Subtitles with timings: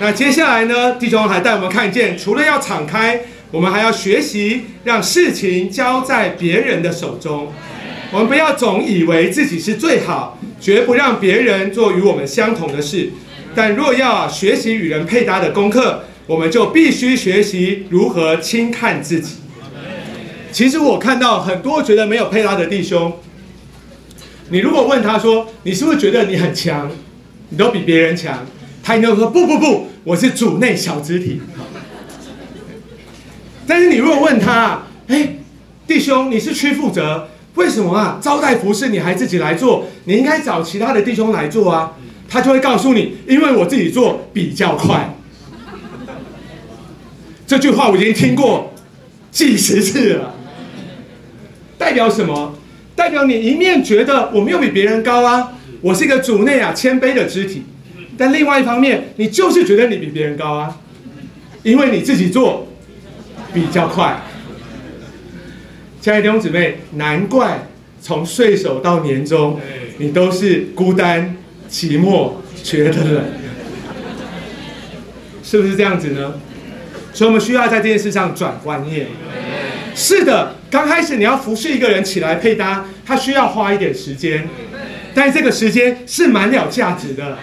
[0.00, 7.52] 那接下来呢，弟兄还带我们看见，除了要敞开，我们还要学习让事情交在别人的手中。
[8.12, 13.10] 我们不要总以为自己是最好，绝不让别人做与我们相同的事。
[13.56, 19.38] 但若要学习与人配搭的功课，我们就必须学习如何轻看自己。
[20.52, 23.12] 其实我看到很多觉得没有配搭的弟兄，
[24.50, 26.88] 你如果问他说：“你是不是觉得你很强？
[27.48, 28.46] 你都比别人强？”
[28.88, 31.42] 他应该说：“不不不，我是主内小肢体。”
[33.68, 35.34] 但是你如果问他：“哎，
[35.86, 38.18] 弟兄，你是区负责，为什么啊？
[38.18, 39.84] 招待服饰你还自己来做？
[40.04, 41.92] 你应该找其他的弟兄来做啊。”
[42.30, 45.14] 他就会告诉你：“因为我自己做比较快。”
[47.46, 48.72] 这句话我已经听过
[49.30, 50.34] 几十次了。
[51.76, 52.54] 代表什么？
[52.96, 57.64] 代表你一面觉得我没有比别人高啊，我是一个主内啊谦卑的肢体，
[58.18, 60.80] 但另外一方面，你就是觉得你比别人高啊，
[61.62, 62.68] 因为你自己做
[63.54, 64.20] 比较快。
[66.00, 67.68] 亲爱的弟兄姊妹，难怪
[68.00, 69.60] 从岁首到年终，
[69.98, 71.36] 你都是孤单、
[71.70, 73.24] 寂寞、觉得冷，
[75.42, 76.34] 是不是这样子呢？
[77.12, 79.06] 所以，我们需要在这件事上转观念。
[79.94, 84.48] 是的，刚开始你要服侍一个人起来配搭，他需要花一点时间，
[85.18, 87.36] 但这个时间是蛮有价值的。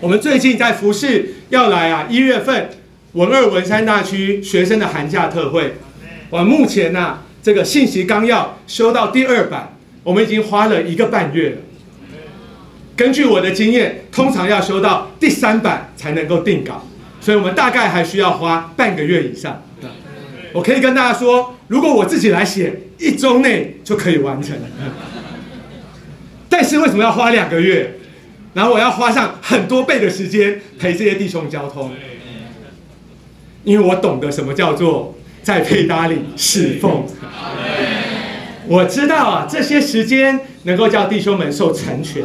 [0.00, 2.68] 我们最近在服侍要来啊，一月份
[3.12, 5.74] 文二文山大区学生的寒假特会，
[6.30, 11.56] 我目前呢这个信息纲要修到第二版，我们已经花了一个半月了。
[12.96, 16.84] 根据我的经验，通常要修到第三版才能够定稿。
[17.20, 19.62] 所以我们大概还需要花半个月以上。
[20.52, 24.56] 我可以跟大家说，如果我自己来写，一周内就可以完成。
[26.64, 27.94] 是为什么要花两个月？
[28.54, 31.90] 然后我要花上很多倍的时间陪这些弟兄交通，
[33.64, 37.04] 因为我懂得什么叫做在配搭里侍奉。
[38.66, 42.22] 我知道啊，这些时间能够叫弟兄们受成全，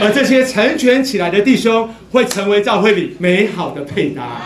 [0.00, 4.42] 而这些成全起来的弟兄会成为教会里美好的配搭。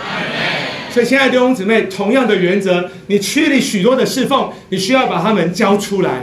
[0.90, 6.20] 所以，亲爱的弟兄姊妹，同样的原则，你区里许多的侍奉，你需要把他们交出来，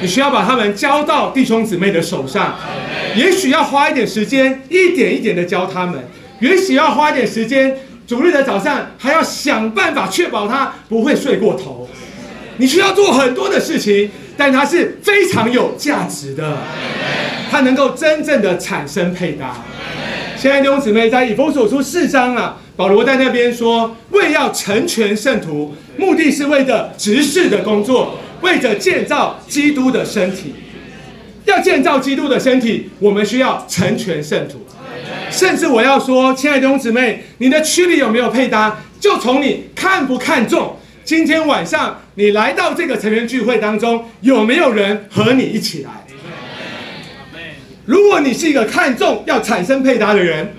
[0.00, 2.56] 你需要把他们交到弟兄姊妹的手上。
[3.16, 6.00] 也许要花一点时间，一点一点的教他们；
[6.40, 11.88] 也许要花一点时间，主日的早上还要想办法确保他不会睡过头。
[12.58, 16.58] 你需要做很多的事情，但它是非常有价值的，
[17.50, 19.64] 它能够真正的产生配搭。
[20.36, 30.54] 现在弟兄姊妹在以弗所书四章啊，保罗在那边说，为要成全圣徒，目的是为了执事的工作，为着建造基督的身体。
[31.46, 34.64] 要建造基督的身体，我们需要成全圣徒。
[35.30, 40.76] 甚至我要说，亲爱的弟兄姊妹，你的区里有没有配搭，就从你看不看重。
[41.02, 45.90] 今天晚上你来到这个成员聚会当中，有没有人和你一起来？
[47.86, 50.54] 如果你是一个看重要产生配搭的人，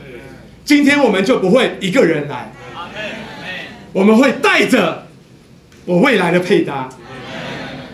[0.66, 2.52] 今天我们就不会一个人来，
[3.94, 5.08] 我们会带着
[5.86, 6.90] 我未来的配搭，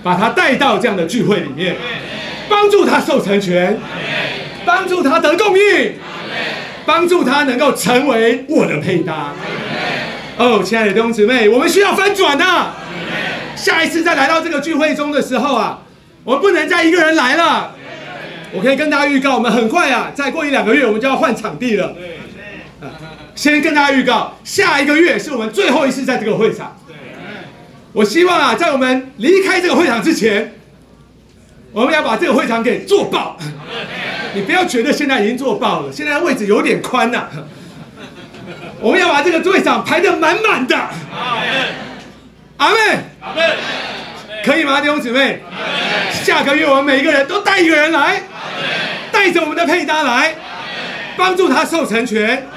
[0.04, 1.76] 把他带到这样的聚会里面，
[2.50, 3.78] 帮助他受成全，
[4.66, 5.94] 帮助他得供应，
[6.86, 9.34] 帮助他能够成为我的配搭。
[10.38, 12.46] 哦，亲爱的弟兄姊妹，我们需要翻转的。
[13.56, 15.82] 下一次再来到这个聚会中的时候啊，
[16.24, 17.74] 我们不能再一个人来了。
[18.54, 21.96] 我可以跟大家预告，我们很快啊，再过一两个月，我们就要换场地了。
[23.34, 26.78] 先跟大家预告，下一个月是我们最后一次在这个会场。
[27.94, 30.54] 我希望啊，在我们离开这个会场之前，
[31.72, 33.38] 我们要把这个会场给做爆。
[34.34, 37.28] 你不要觉得现在已经做爆了，现在位置有点宽呐。
[38.80, 40.78] 我们要把这个队长排得满满的，
[42.58, 42.78] 阿妹，
[43.20, 43.42] 阿妹，
[44.46, 45.42] 可以吗，弟兄姊妹？
[46.24, 48.22] 下个月我们每一个人都带一个人来，
[49.12, 50.36] 带着我们的配搭来，
[51.18, 52.48] 帮助他受成全，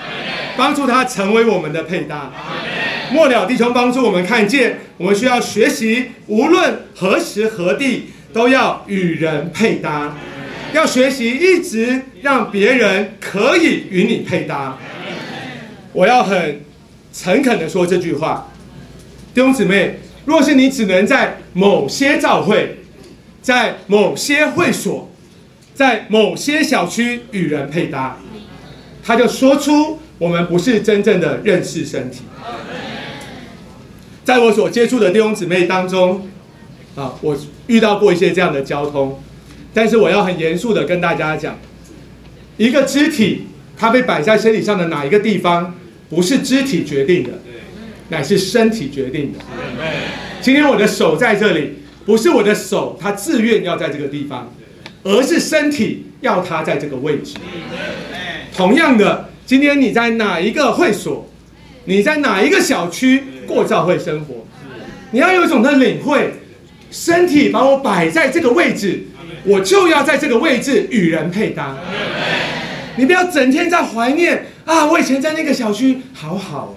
[0.56, 2.30] 帮助他成为我们的配搭。
[3.12, 10.16] 末了弟兄帮助我们看见，我们需要学习，无论何时何地，都要与人配搭，
[10.72, 14.78] 要学习一直让别人可以与你配搭。
[15.92, 16.60] 我要很
[17.12, 18.52] 诚恳的说这句话，
[19.34, 22.76] 弟兄姊妹，若是你只能在某些教会、
[23.42, 25.10] 在某些会所、
[25.74, 28.16] 在某些小区与人配搭，
[29.02, 32.20] 他就说出我们不是真正的认识身体。
[34.30, 36.28] 在我所接触的弟兄姊妹当中，
[36.94, 37.36] 啊，我
[37.66, 39.20] 遇到过一些这样的交通，
[39.74, 41.58] 但是我要很严肃的跟大家讲，
[42.56, 43.46] 一个肢体。
[43.76, 45.74] 它被摆在身体上的哪一个地方，
[46.10, 47.30] 不是肢体决定的，
[48.10, 49.38] 乃是身体决定的。
[50.42, 54.52] 今天我的手在这里，不是我的手他自愿要在这个地方，
[55.02, 57.36] 而是身体要他在这个位置。
[58.54, 61.29] 同样的，今天你在哪一个会所，
[61.84, 64.46] 你在哪一个小区过教会生活，
[65.10, 66.34] 你要有一种的领会，
[66.90, 69.06] 身体把我摆在这个位置，
[69.44, 71.76] 我就要在这个位置与人配搭。
[72.96, 74.84] 你不要整天在怀念啊！
[74.84, 76.74] 我以前在那个小区好好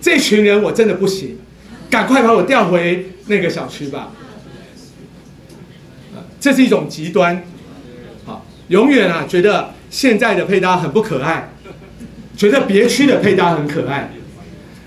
[0.00, 1.38] 这群人我真的不行，
[1.88, 4.10] 赶快把我调回那个小区吧。
[6.40, 7.44] 这是一种极端，
[8.24, 11.50] 好，永远啊觉得现在的配搭很不可爱，
[12.36, 14.10] 觉得别区的配搭很可爱。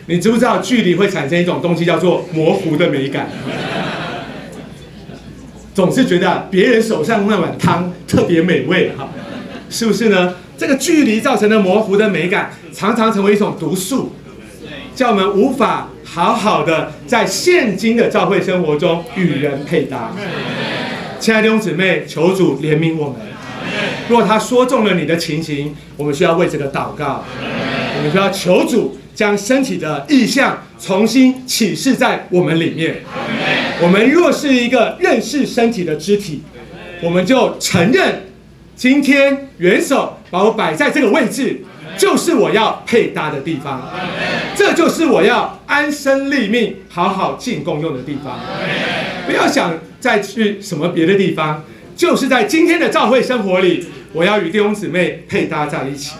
[0.07, 3.27] 你知不知道距离会产生一种东西叫做模糊的美感？
[5.73, 9.09] 总是觉得别人手上那碗汤特别美味哈，
[9.69, 10.33] 是不是呢？
[10.57, 14.11] 这个距离造成的模糊的美感，常常成为一种毒素，
[14.95, 20.11] 叫我们无法好好的在现今的教会生活中与人配搭。
[21.19, 23.17] 亲爱的弟兄姊妹，求主怜悯我们。
[24.09, 27.23] 若他说中了你的情形，我们需要为这个祷告，
[27.97, 33.01] 我们需要求主将身体的意象重新启示在我们里面。
[33.81, 36.41] 我们若是一个认识身体的肢体，
[37.01, 38.23] 我们就承认，
[38.75, 41.61] 今天元首把我摆在这个位置，
[41.97, 43.91] 就是我要配搭的地方，
[44.55, 48.39] 这就是我要安身立命、好好进贡用的地方。
[49.25, 51.63] 不要想再去什么别的地方，
[51.95, 53.85] 就是在今天的教会生活里，
[54.17, 56.15] 我要与弟兄姊妹配搭在一起。